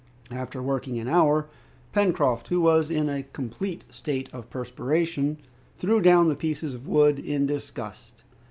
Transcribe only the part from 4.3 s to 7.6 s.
of perspiration, threw down the pieces of wood in